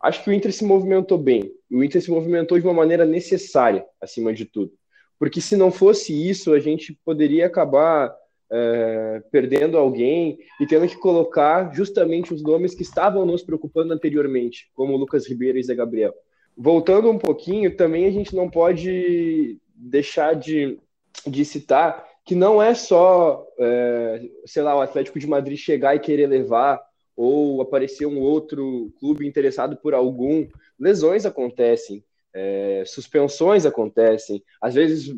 [0.01, 1.53] Acho que o Inter se movimentou bem.
[1.71, 4.73] O Inter se movimentou de uma maneira necessária, acima de tudo.
[5.21, 8.17] Porque se não fosse isso, a gente poderia acabar
[8.51, 14.71] é, perdendo alguém e tendo que colocar justamente os nomes que estavam nos preocupando anteriormente,
[14.75, 16.15] como Lucas Ribeiro e Zé Gabriel.
[16.57, 20.79] Voltando um pouquinho, também a gente não pode deixar de,
[21.27, 26.01] de citar que não é só, é, sei lá, o Atlético de Madrid chegar e
[26.01, 26.81] querer levar
[27.15, 30.49] ou aparecer um outro clube interessado por algum.
[30.79, 32.03] Lesões acontecem,
[32.33, 35.15] é, suspensões acontecem, às vezes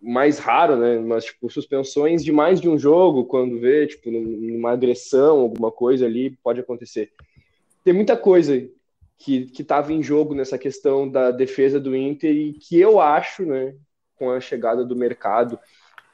[0.00, 0.98] mais raro, né?
[0.98, 6.06] Mas, tipo, suspensões de mais de um jogo, quando vê, tipo, numa agressão, alguma coisa
[6.06, 7.12] ali, pode acontecer.
[7.84, 8.68] Tem muita coisa
[9.16, 13.76] que estava em jogo nessa questão da defesa do Inter e que eu acho, né,
[14.16, 15.58] com a chegada do mercado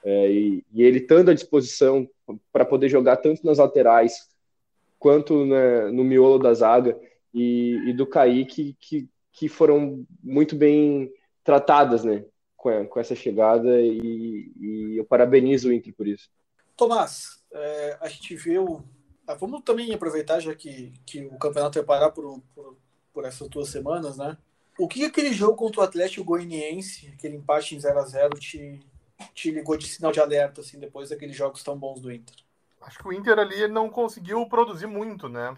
[0.05, 2.09] é, e, e, ele estando à disposição
[2.53, 4.29] para poder jogar tanto nas laterais
[4.99, 6.99] quanto né, no miolo da zaga
[7.33, 9.09] e, e do Kaique, que, que
[9.47, 11.13] foram muito bem
[11.45, 12.25] tratadas, né?
[12.59, 16.29] com, com essa chegada e, e, eu parabenizo o Inter por isso.
[16.77, 18.85] Tomás, é, a gente viu.
[19.27, 22.77] Ah, vamos também aproveitar, já que, que o campeonato vai parar por, por,
[23.13, 24.37] por essas duas semanas, né?
[24.79, 28.81] O que aquele jogo contra o Atlético Goianiense, aquele empate em 0 a 0 te,
[29.35, 32.37] te ligou de sinal de alerta, assim, depois daqueles jogos tão bons do Inter?
[32.81, 35.57] Acho que o Inter ali não conseguiu produzir muito, né?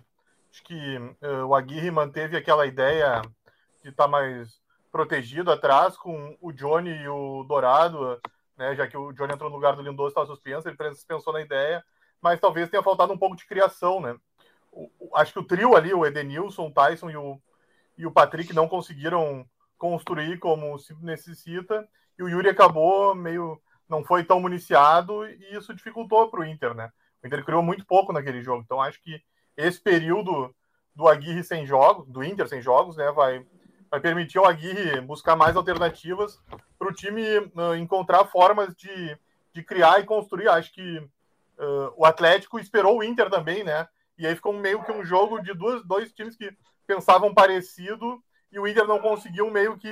[0.50, 3.22] Acho que uh, o Aguirre manteve aquela ideia
[3.82, 8.20] de estar tá mais protegido atrás com o Johnny e o Dourado,
[8.56, 11.40] né, já que o Johnny entrou no lugar do Lindoso, estava suspenso, ele pensou na
[11.40, 11.84] ideia,
[12.20, 14.16] mas talvez tenha faltado um pouco de criação, né?
[14.72, 17.40] O, o, acho que o trio ali, o Edenilson, o Tyson e o,
[17.96, 21.88] e o Patrick não conseguiram construir como se necessita,
[22.18, 26.74] e o Yuri acabou meio não foi tão municiado e isso dificultou para o Inter,
[26.74, 26.92] né?
[27.22, 29.20] O Inter criou muito pouco naquele jogo, então acho que
[29.56, 30.54] esse período
[30.94, 33.44] do Aguirre sem jogos, do Inter sem jogos, né, vai
[33.90, 36.40] vai permitir ao Aguirre buscar mais alternativas
[36.78, 39.18] para o time uh, encontrar formas de,
[39.52, 40.48] de criar e construir.
[40.48, 43.88] Acho que uh, o Atlético esperou o Inter também, né?
[44.16, 46.54] E aí ficou meio que um jogo de duas, dois times que
[46.86, 48.22] pensavam parecido
[48.52, 49.90] e o Inter não conseguiu meio que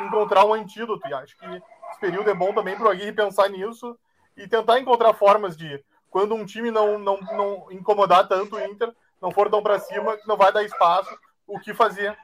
[0.00, 1.06] encontrar um antídoto.
[1.08, 3.96] E acho que esse período é bom também para o Aguirre pensar nisso
[4.36, 8.92] e tentar encontrar formas de, quando um time não, não, não incomodar tanto o Inter,
[9.20, 11.16] não for tão para cima, não vai dar espaço,
[11.46, 12.16] o que fazer.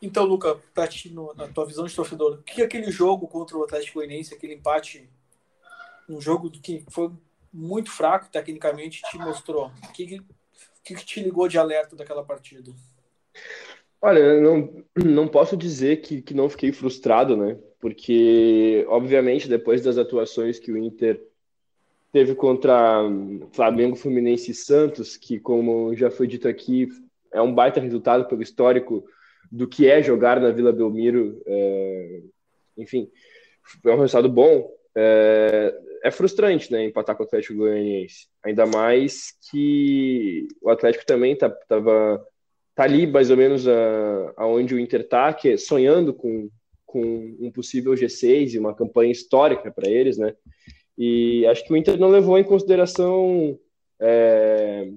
[0.00, 3.56] Então, Luca, pra ti, no, na tua visão de torcedor, o que aquele jogo contra
[3.56, 5.08] o Atlético Goianiense, aquele empate,
[6.08, 7.10] um jogo que foi
[7.52, 9.72] muito fraco tecnicamente, te mostrou?
[9.88, 10.20] O que,
[10.84, 12.72] que, que te ligou de alerta daquela partida?
[14.00, 17.58] Olha, não, não posso dizer que, que não fiquei frustrado, né?
[17.80, 21.20] Porque, obviamente, depois das atuações que o Inter
[22.12, 23.02] teve contra
[23.52, 26.88] Flamengo, Fluminense e Santos, que, como já foi dito aqui,
[27.32, 29.04] é um baita resultado pelo histórico
[29.50, 31.40] do que é jogar na Vila Belmiro.
[31.46, 32.20] É,
[32.76, 33.10] enfim,
[33.84, 34.70] é um resultado bom.
[34.94, 38.28] É, é, frustrante, né, empatar com o Atlético Goianiense.
[38.42, 42.24] Ainda mais que o Atlético também tá, tava,
[42.74, 43.66] tá ali mais ou menos
[44.36, 46.48] aonde o Inter tá, que é sonhando com,
[46.84, 50.34] com um possível G6 e uma campanha histórica para eles, né?
[50.96, 53.56] E acho que o Inter não levou em consideração
[54.00, 54.90] é,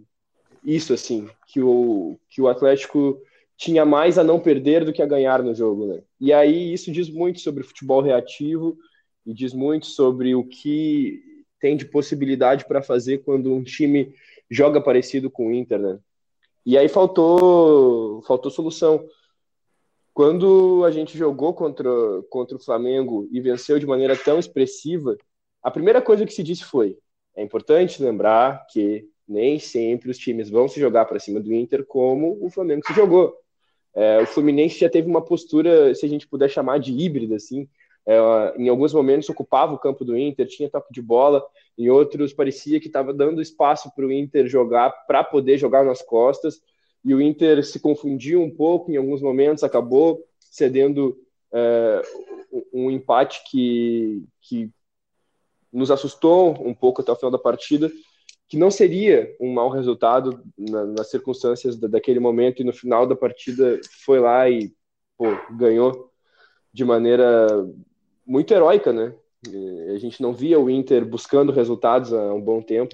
[0.63, 3.21] isso, assim, que o, que o Atlético
[3.61, 6.01] tinha mais a não perder do que a ganhar no jogo, né?
[6.19, 8.75] E aí isso diz muito sobre futebol reativo
[9.23, 11.21] e diz muito sobre o que
[11.59, 14.15] tem de possibilidade para fazer quando um time
[14.49, 15.99] joga parecido com o Inter, né?
[16.65, 19.07] E aí faltou faltou solução.
[20.11, 21.87] Quando a gente jogou contra,
[22.31, 25.15] contra o Flamengo e venceu de maneira tão expressiva,
[25.61, 26.97] a primeira coisa que se disse foi:
[27.35, 31.85] é importante lembrar que nem sempre os times vão se jogar para cima do Inter
[31.85, 33.39] como o Flamengo se jogou.
[33.93, 37.67] É, o Fluminense já teve uma postura, se a gente puder chamar de híbrida, assim.
[38.05, 38.17] É,
[38.57, 41.45] em alguns momentos ocupava o campo do Inter, tinha toque de bola,
[41.77, 46.01] em outros parecia que estava dando espaço para o Inter jogar, para poder jogar nas
[46.01, 46.61] costas,
[47.03, 51.17] e o Inter se confundiu um pouco em alguns momentos, acabou cedendo
[51.53, 52.01] é,
[52.73, 54.69] um empate que, que
[55.71, 57.91] nos assustou um pouco até o final da partida,
[58.51, 63.07] que não seria um mau resultado na, nas circunstâncias da, daquele momento e no final
[63.07, 64.73] da partida foi lá e
[65.17, 66.11] pô, ganhou
[66.73, 67.47] de maneira
[68.27, 69.15] muito heróica, né?
[69.95, 72.93] A gente não via o Inter buscando resultados há um bom tempo.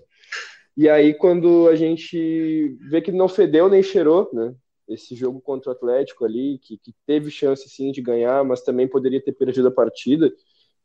[0.77, 4.53] E aí, quando a gente vê que não fedeu nem cheirou, né?
[4.87, 8.87] Esse jogo contra o Atlético ali, que, que teve chance sim de ganhar, mas também
[8.87, 10.31] poderia ter perdido a partida,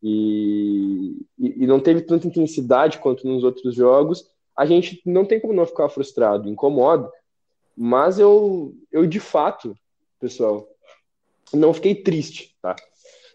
[0.02, 5.40] e, e, e não teve tanta intensidade quanto nos outros jogos, a gente não tem
[5.40, 7.10] como não ficar frustrado, incomoda.
[7.76, 9.74] Mas eu, eu de fato,
[10.20, 10.68] pessoal,
[11.52, 12.76] não fiquei triste, tá?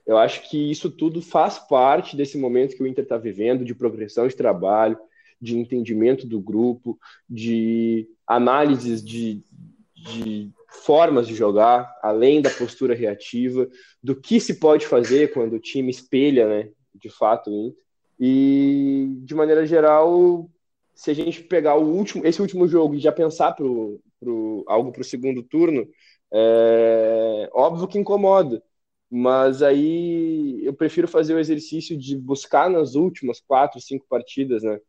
[0.05, 3.75] Eu acho que isso tudo faz parte desse momento que o Inter está vivendo, de
[3.75, 4.97] progressão de trabalho,
[5.39, 6.97] de entendimento do grupo,
[7.29, 9.43] de análises de,
[9.93, 13.67] de formas de jogar, além da postura reativa,
[14.01, 17.83] do que se pode fazer quando o time espelha, né, de fato, o Inter.
[18.19, 20.49] E, de maneira geral,
[20.97, 24.91] se a gente pegar o último, esse último jogo e já pensar pro, pro, algo
[24.91, 25.87] para o segundo turno,
[26.33, 28.63] é óbvio que incomoda.
[29.09, 34.79] Mas aí eu prefiro fazer o exercício de buscar nas últimas quatro, cinco partidas, né?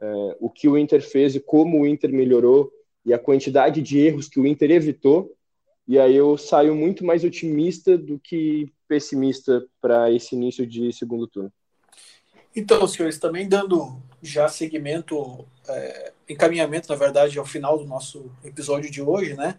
[0.00, 2.72] É, o que o Inter fez e como o Inter melhorou
[3.04, 5.32] e a quantidade de erros que o Inter evitou.
[5.86, 11.26] E aí eu saio muito mais otimista do que pessimista para esse início de segundo
[11.28, 11.52] turno.
[12.54, 18.90] Então, senhores, também dando já segmento, é, encaminhamento, na verdade, ao final do nosso episódio
[18.90, 19.58] de hoje, né?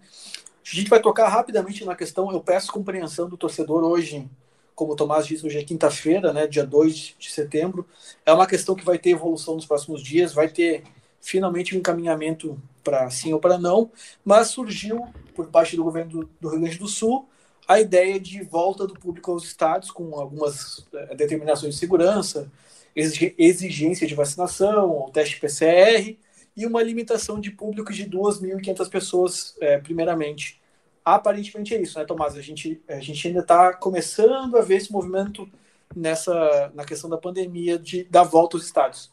[0.65, 4.29] A gente vai tocar rapidamente na questão, eu peço compreensão do torcedor hoje,
[4.73, 7.85] como o Tomás disse, hoje é quinta-feira, né, dia 2 de setembro.
[8.25, 10.83] É uma questão que vai ter evolução nos próximos dias, vai ter
[11.19, 13.91] finalmente um encaminhamento para sim ou para não,
[14.23, 17.27] mas surgiu por parte do governo do Rio Grande do Sul
[17.67, 22.51] a ideia de volta do público aos estádios com algumas é, determinações de segurança,
[22.95, 26.17] exigência de vacinação, o teste PCR
[26.55, 30.61] e uma limitação de público de 2.500 pessoas, é, primeiramente.
[31.03, 32.35] Aparentemente é isso, né, Tomás?
[32.35, 35.49] A gente, a gente ainda está começando a ver esse movimento
[35.95, 39.11] nessa na questão da pandemia de da volta aos estádios.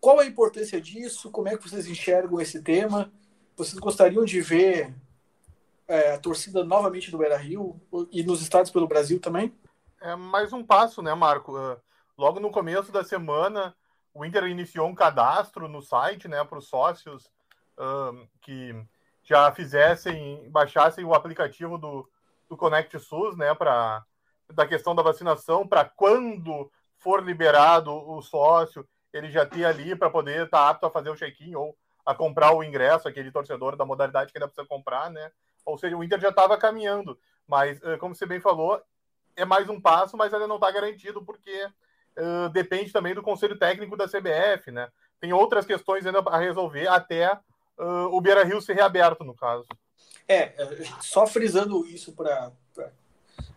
[0.00, 1.30] Qual a importância disso?
[1.30, 3.12] Como é que vocês enxergam esse tema?
[3.56, 4.94] Vocês gostariam de ver
[5.86, 7.80] é, a torcida novamente no Beira Rio
[8.10, 9.52] e nos estádios pelo Brasil também?
[10.00, 11.56] É mais um passo, né, Marco?
[11.56, 11.76] Uh,
[12.16, 13.74] logo no começo da semana,
[14.12, 17.26] o Inter iniciou um cadastro no site, né, para os sócios
[17.78, 18.74] uh, que
[19.22, 22.08] já fizessem, baixassem o aplicativo do,
[22.48, 24.04] do Connect SUS, né, para
[24.52, 30.10] da questão da vacinação, para quando for liberado o sócio, ele já ter ali para
[30.10, 33.74] poder estar tá apto a fazer o check-in ou a comprar o ingresso, aquele torcedor
[33.74, 35.32] da modalidade que ainda precisa comprar, né?
[35.64, 38.82] Ou seja, o Inter já estava caminhando, mas como você bem falou,
[39.34, 41.66] é mais um passo, mas ainda não está garantido porque
[42.18, 44.88] uh, depende também do conselho técnico da CBF, né?
[45.20, 47.32] Tem outras questões ainda a resolver até
[47.78, 49.66] uh, o Beira Rio ser reaberto, no caso.
[50.28, 50.54] É,
[51.00, 52.52] só frisando isso para.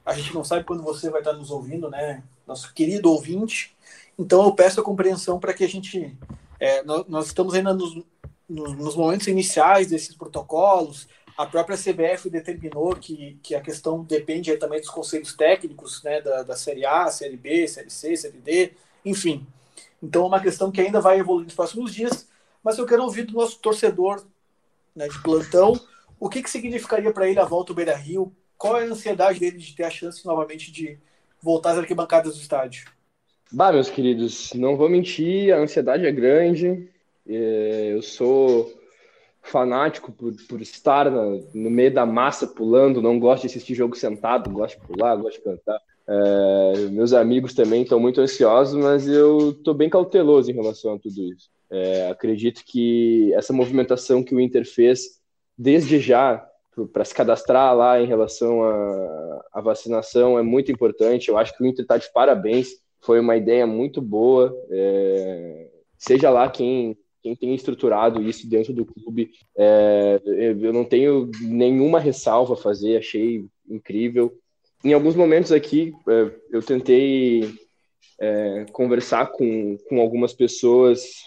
[0.06, 2.24] A gente não sabe quando você vai estar nos ouvindo, né?
[2.46, 3.76] Nosso querido ouvinte.
[4.18, 6.18] Então eu peço a compreensão para que a gente.
[6.60, 8.04] É, nós, nós, estamos ainda nos,
[8.50, 14.56] nos, nos momentos iniciais desses protocolos, a própria CBF determinou que, que a questão depende
[14.58, 18.72] também dos conselhos técnicos, né, da, da Série A, Série B, Série C, Série D,
[19.06, 19.46] enfim.
[20.02, 22.28] Então é uma questão que ainda vai evoluir nos próximos dias,
[22.64, 24.26] mas eu quero ouvir do nosso torcedor
[24.96, 25.80] né, de plantão
[26.20, 29.40] o que, que significaria para ele a volta ao Beira Rio, qual é a ansiedade
[29.40, 30.98] dele de ter a chance novamente de
[31.40, 32.90] voltar às arquibancadas do estádio.
[33.52, 36.90] Bah, meus queridos, não vou mentir, a ansiedade é grande.
[37.28, 38.74] É, eu sou
[39.50, 43.96] fanático por, por estar na, no meio da massa pulando, não gosto de assistir jogo
[43.96, 45.80] sentado, gosto de pular, gosto de cantar.
[46.10, 51.00] É, meus amigos também estão muito ansiosos, mas eu estou bem cauteloso em relação a
[51.00, 51.50] tudo isso.
[51.70, 55.20] É, acredito que essa movimentação que o Inter fez
[55.58, 56.48] desde já
[56.94, 58.62] para se cadastrar lá em relação
[59.52, 61.30] à vacinação é muito importante.
[61.30, 62.70] Eu acho que o Inter está de parabéns.
[63.02, 64.56] Foi uma ideia muito boa.
[64.70, 69.32] É, seja lá quem quem tem estruturado isso dentro do clube.
[69.58, 74.38] É, eu não tenho nenhuma ressalva a fazer, achei incrível.
[74.84, 77.54] Em alguns momentos aqui, é, eu tentei
[78.20, 81.24] é, conversar com, com algumas pessoas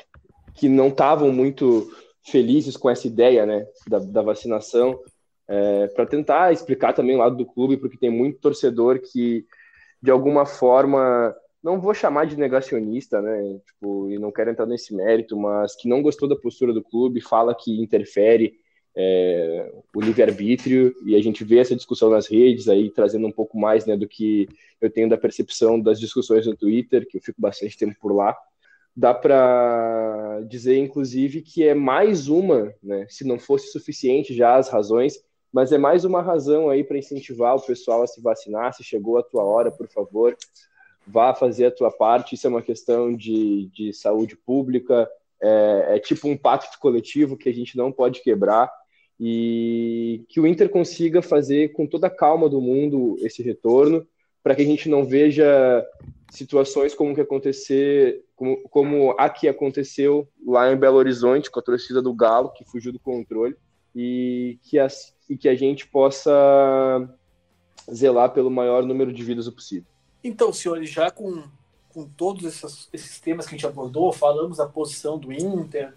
[0.55, 1.91] que não estavam muito
[2.23, 4.99] felizes com essa ideia né, da, da vacinação,
[5.49, 9.45] é, para tentar explicar também o lado do clube, porque tem muito torcedor que,
[10.01, 13.61] de alguma forma, não vou chamar de negacionista, né?
[13.67, 17.21] Tipo, e não quero entrar nesse mérito, mas que não gostou da postura do clube,
[17.21, 18.59] fala que interfere
[18.97, 23.59] é, o livre-arbítrio, e a gente vê essa discussão nas redes aí, trazendo um pouco
[23.59, 24.49] mais né, do que
[24.81, 28.37] eu tenho da percepção das discussões no Twitter, que eu fico bastante tempo por lá.
[28.97, 34.69] Dá para dizer, inclusive, que é mais uma, né, se não fosse suficiente já as
[34.69, 38.73] razões, mas é mais uma razão aí para incentivar o pessoal a se vacinar.
[38.73, 40.37] Se chegou a tua hora, por favor,
[41.11, 42.35] vá fazer a tua parte.
[42.35, 45.09] Isso é uma questão de, de saúde pública,
[45.43, 48.71] é, é tipo um pacto coletivo que a gente não pode quebrar
[49.19, 54.07] e que o Inter consiga fazer com toda a calma do mundo esse retorno,
[54.43, 55.87] para que a gente não veja
[56.31, 61.63] situações como que acontecer, como, como a que aconteceu lá em Belo Horizonte com a
[61.63, 63.55] torcida do Galo, que fugiu do controle,
[63.95, 67.07] e que, as, e que a gente possa
[67.93, 69.91] zelar pelo maior número de vidas possível.
[70.23, 71.45] Então, senhores, já com,
[71.89, 75.93] com todos esses, esses temas que a gente abordou, falamos da posição do Inter,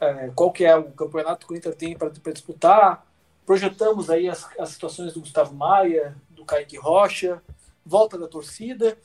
[0.00, 3.06] é, qual que é o campeonato que o Inter tem para disputar,
[3.44, 7.42] projetamos aí as, as situações do Gustavo Maia, do Kaique Rocha,
[7.84, 8.96] volta da torcida,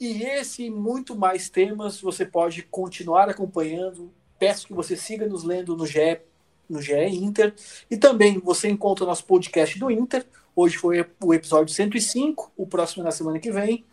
[0.00, 4.12] e esse e muito mais temas você pode continuar acompanhando.
[4.38, 6.20] Peço que você siga nos lendo no GE,
[6.70, 7.52] no GE Inter.
[7.90, 10.24] E também você encontra o nosso podcast do Inter.
[10.60, 13.84] Hoje foi o episódio 105, o próximo é na semana que vem.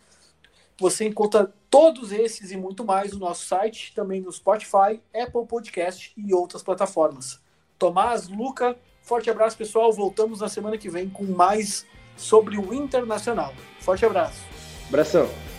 [0.80, 6.12] Você encontra todos esses e muito mais no nosso site, também no Spotify, Apple Podcast
[6.16, 7.38] e outras plataformas.
[7.78, 9.92] Tomás, Luca, forte abraço, pessoal.
[9.92, 11.86] Voltamos na semana que vem com mais
[12.16, 13.54] sobre o Internacional.
[13.78, 14.42] Forte abraço.
[14.88, 15.55] Abração.